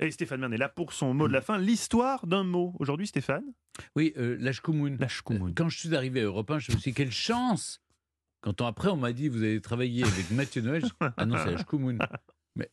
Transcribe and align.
Et 0.00 0.10
Stéphane 0.12 0.40
Bern 0.40 0.52
est 0.52 0.58
là 0.58 0.68
pour 0.68 0.92
son 0.92 1.12
mot 1.14 1.26
de 1.26 1.32
la 1.32 1.40
fin, 1.40 1.58
l'histoire 1.58 2.26
d'un 2.26 2.44
mot. 2.44 2.74
Aujourd'hui, 2.78 3.06
Stéphane 3.08 3.44
Oui, 3.96 4.12
euh, 4.16 4.36
l'Ashkumun. 4.38 4.96
L'Ashkumun. 4.98 5.52
Quand 5.56 5.68
je 5.68 5.78
suis 5.78 5.94
arrivé 5.96 6.20
à 6.20 6.24
Europe 6.24 6.50
1, 6.50 6.58
je 6.60 6.72
me 6.72 6.76
suis 6.78 6.90
dit, 6.92 6.94
quelle 6.96 7.10
chance 7.10 7.80
Quand 8.40 8.60
on, 8.60 8.66
après, 8.66 8.88
on 8.90 8.96
m'a 8.96 9.12
dit, 9.12 9.28
vous 9.28 9.42
allez 9.42 9.60
travailler 9.60 10.04
avec 10.04 10.30
Mathieu 10.30 10.62
Noël. 10.62 10.84
je- 10.84 11.08
Ah 11.16 11.26
non, 11.26 11.36
c'est 11.44 11.50
l'Ashkumun. 11.52 11.98
Mais... 12.54 12.68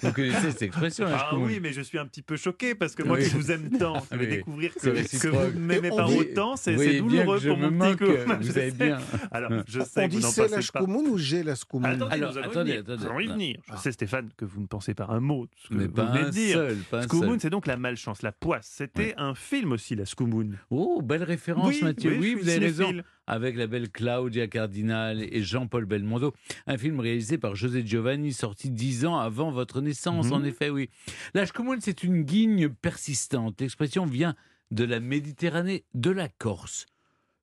vous 0.00 0.12
connaissez 0.12 0.50
cette 0.52 0.62
expression, 0.62 1.06
Ah 1.08 1.12
l'Ashkumun 1.12 1.46
oui, 1.46 1.58
mais 1.60 1.72
je 1.72 1.80
suis 1.80 1.98
un 1.98 2.06
petit 2.06 2.22
peu 2.22 2.36
choqué 2.36 2.74
parce 2.74 2.94
que 2.94 3.02
moi 3.02 3.16
Oui. 3.18 3.24
qui 3.28 3.34
vous 3.34 3.50
aime 3.50 3.70
tant, 3.78 4.02
je 4.10 4.16
vais 4.16 4.24
Oui. 4.26 4.30
découvrir 4.36 4.74
que, 4.74 5.18
que 5.18 5.28
vous 5.28 5.58
ne 5.58 5.64
m'aimez 5.66 5.90
pas 5.90 6.04
dit- 6.06 6.16
autant, 6.18 6.56
c'est 6.56 6.74
douloureux 6.98 7.40
pour 7.40 7.56
mon 7.56 7.68
petit 7.68 7.74
moque, 7.76 7.98
coup. 7.98 8.04
vous 8.06 8.42
Je 8.42 8.52
savez 8.52 8.70
sais. 8.70 8.76
bien. 8.76 8.98
Alors, 9.32 9.50
je 9.66 9.80
sais 9.80 10.04
On 10.04 10.08
que 10.08 10.12
vous 10.14 10.20
dit 10.20 10.22
c'est 10.26 10.42
pensez 10.42 10.50
la 10.50 10.56
pas. 10.56 10.60
Shkumun 10.62 11.08
ou 11.10 11.18
j'ai 11.18 11.42
la 11.42 11.54
Shkumun 11.54 11.88
Attendez, 11.94 12.14
Alors, 12.14 12.32
nous 12.32 12.38
allons 12.38 12.46
y 12.46 12.50
attendez, 12.50 12.70
venir. 12.72 12.80
attendez. 12.84 13.02
Nous 13.04 13.10
allons 13.10 13.20
y 13.20 13.26
venir. 13.28 13.56
Je 13.66 13.72
Ah. 13.72 13.76
sais, 13.78 13.92
Stéphane, 13.92 14.28
que 14.36 14.44
vous 14.44 14.60
ne 14.60 14.66
pensez 14.66 14.94
pas 14.94 15.06
un 15.08 15.20
mot 15.20 15.46
de 15.46 15.50
ce 15.56 15.68
que 15.68 15.74
Mais 15.74 15.86
vous 15.86 15.92
pas 15.92 16.04
venez 16.06 16.20
de 16.22 16.26
un 16.26 16.30
dire. 16.30 16.54
seul, 16.54 16.76
pas 16.90 16.98
un 16.98 17.02
Skoumoun, 17.02 17.28
seul. 17.30 17.40
c'est 17.40 17.50
donc 17.50 17.66
la 17.66 17.76
malchance, 17.76 18.22
la 18.22 18.32
poisse. 18.32 18.70
C'était 18.70 19.14
un 19.16 19.34
film 19.34 19.72
aussi, 19.72 19.94
la 19.96 20.06
Skoumoun. 20.06 20.58
Oh, 20.70 21.00
belle 21.02 21.22
référence, 21.24 21.80
Mathieu. 21.82 22.16
Oui, 22.20 22.34
vous 22.34 22.48
avez 22.48 22.58
raison. 22.58 22.92
Avec 23.26 23.56
la 23.56 23.66
belle 23.66 23.90
Claudia 23.90 24.46
Cardinal 24.48 25.22
et 25.22 25.42
Jean-Paul 25.42 25.84
Belmondo. 25.86 26.34
Un 26.66 26.76
film 26.78 27.00
réalisé 27.00 27.38
par 27.38 27.54
José 27.56 27.84
Giovanni, 27.86 28.32
sorti 28.32 28.70
dix 28.70 29.06
ans 29.06 29.16
avant 29.18 29.50
votre 29.50 29.80
naissance, 29.80 30.26
Mhm. 30.26 30.32
en 30.32 30.44
effet, 30.44 30.70
oui. 30.70 30.90
L'âge 31.34 31.52
commun, 31.52 31.76
c'est 31.80 32.02
une 32.04 32.22
guigne 32.22 32.68
persistante. 32.68 33.60
L'expression 33.60 34.04
vient 34.06 34.34
de 34.70 34.84
la 34.84 35.00
Méditerranée, 35.00 35.84
de 35.94 36.10
la 36.10 36.28
Corse. 36.28 36.86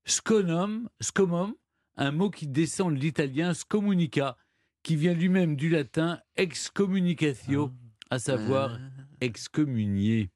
Sconum, 0.06 0.90
scomum, 1.00 1.54
un 1.98 2.12
mot 2.12 2.30
qui 2.30 2.48
descend 2.48 2.94
de 2.96 3.00
l'italien 3.00 3.54
scomunica, 3.54 4.36
qui 4.84 4.96
vient 4.96 5.14
lui-même 5.14 5.56
du 5.56 5.70
latin 5.70 6.20
excommunicatio, 6.38 7.72
à 8.10 8.18
savoir 8.20 8.80
excommunier. 9.22 10.30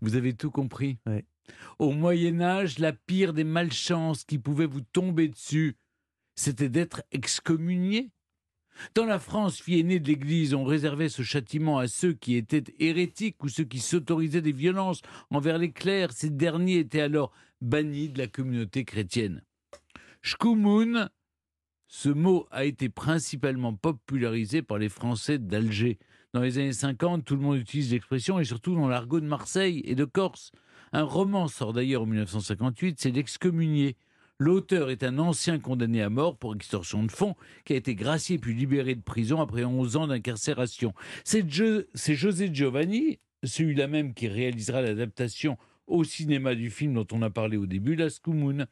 Vous 0.00 0.16
avez 0.16 0.32
tout 0.34 0.50
compris? 0.50 0.98
Ouais. 1.06 1.24
Au 1.78 1.92
Moyen 1.92 2.40
Âge, 2.40 2.78
la 2.78 2.92
pire 2.92 3.32
des 3.32 3.44
malchances 3.44 4.24
qui 4.24 4.38
pouvaient 4.38 4.66
vous 4.66 4.80
tomber 4.80 5.28
dessus, 5.28 5.76
c'était 6.34 6.68
d'être 6.68 7.02
excommunié. 7.12 8.10
Dans 8.94 9.04
la 9.04 9.18
France, 9.18 9.60
fille 9.60 9.80
aînée 9.80 10.00
de 10.00 10.08
l'Église, 10.08 10.54
on 10.54 10.64
réservait 10.64 11.08
ce 11.08 11.22
châtiment 11.22 11.78
à 11.78 11.88
ceux 11.88 12.12
qui 12.12 12.36
étaient 12.36 12.64
hérétiques 12.78 13.42
ou 13.42 13.48
ceux 13.48 13.64
qui 13.64 13.78
s'autorisaient 13.78 14.40
des 14.40 14.52
violences 14.52 15.02
envers 15.30 15.58
les 15.58 15.72
clercs. 15.72 16.12
Ces 16.12 16.30
derniers 16.30 16.78
étaient 16.78 17.00
alors 17.00 17.32
bannis 17.60 18.08
de 18.08 18.18
la 18.18 18.26
communauté 18.26 18.84
chrétienne. 18.84 19.42
Shkumun, 20.22 21.10
ce 21.88 22.08
mot 22.08 22.46
a 22.50 22.64
été 22.64 22.88
principalement 22.88 23.74
popularisé 23.74 24.62
par 24.62 24.78
les 24.78 24.88
Français 24.88 25.38
d'Alger. 25.38 25.98
Dans 26.32 26.42
les 26.42 26.58
années 26.58 26.72
50, 26.72 27.24
tout 27.24 27.34
le 27.34 27.42
monde 27.42 27.56
utilise 27.58 27.90
l'expression, 27.92 28.38
et 28.38 28.44
surtout 28.44 28.74
dans 28.74 28.86
l'argot 28.88 29.20
de 29.20 29.26
Marseille 29.26 29.82
et 29.84 29.96
de 29.96 30.04
Corse. 30.04 30.52
Un 30.92 31.02
roman 31.02 31.48
sort 31.48 31.72
d'ailleurs 31.72 32.02
en 32.02 32.06
1958, 32.06 33.00
c'est 33.00 33.10
L'excommunié. 33.10 33.96
L'auteur 34.38 34.90
est 34.90 35.02
un 35.02 35.18
ancien 35.18 35.58
condamné 35.58 36.00
à 36.02 36.08
mort 36.08 36.38
pour 36.38 36.54
extorsion 36.54 37.02
de 37.02 37.10
fonds 37.10 37.34
qui 37.64 37.72
a 37.74 37.76
été 37.76 37.94
gracié 37.94 38.38
puis 38.38 38.54
libéré 38.54 38.94
de 38.94 39.02
prison 39.02 39.40
après 39.40 39.64
11 39.64 39.96
ans 39.96 40.06
d'incarcération. 40.06 40.94
C'est 41.24 41.48
Jo- 41.50 41.82
c'est 41.94 42.14
José 42.14 42.48
Giovanni, 42.52 43.18
celui-là 43.42 43.86
même 43.88 44.14
qui 44.14 44.28
réalisera 44.28 44.80
l'adaptation 44.82 45.58
au 45.88 46.04
cinéma 46.04 46.54
du 46.54 46.70
film 46.70 46.94
dont 46.94 47.06
on 47.12 47.20
a 47.22 47.30
parlé 47.30 47.56
au 47.56 47.66
début, 47.66 47.96
La 47.96 48.08
Skoumoun. 48.08 48.66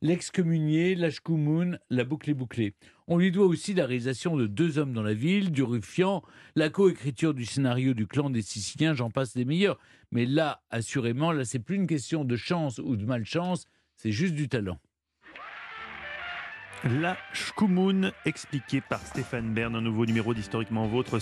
L'excommunié, 0.00 0.94
la 0.94 1.10
Shkumun, 1.10 1.78
la 1.90 2.04
boucle 2.04 2.30
est 2.30 2.34
bouclée. 2.34 2.74
On 3.06 3.16
lui 3.18 3.30
doit 3.30 3.46
aussi 3.46 3.74
la 3.74 3.86
réalisation 3.86 4.36
de 4.36 4.46
Deux 4.46 4.78
hommes 4.78 4.92
dans 4.92 5.02
la 5.02 5.14
ville, 5.14 5.50
du 5.50 5.62
Ruffian, 5.62 6.22
la 6.56 6.68
coécriture 6.68 7.34
du 7.34 7.44
scénario 7.44 7.94
du 7.94 8.06
clan 8.06 8.30
des 8.30 8.42
Siciliens, 8.42 8.94
j'en 8.94 9.10
passe 9.10 9.34
des 9.34 9.44
meilleurs. 9.44 9.78
Mais 10.12 10.26
là, 10.26 10.62
assurément, 10.70 11.32
là, 11.32 11.44
c'est 11.44 11.58
plus 11.58 11.76
une 11.76 11.86
question 11.86 12.24
de 12.24 12.36
chance 12.36 12.78
ou 12.78 12.96
de 12.96 13.04
malchance, 13.04 13.66
c'est 13.96 14.12
juste 14.12 14.34
du 14.34 14.48
talent. 14.48 14.78
La 16.84 17.16
Shkumun, 17.32 18.12
expliquée 18.24 18.80
par 18.80 19.04
Stéphane 19.04 19.52
Bern, 19.52 19.74
un 19.74 19.80
nouveau 19.80 20.06
numéro 20.06 20.32
d'Historiquement 20.32 20.86
Vôtre. 20.86 21.18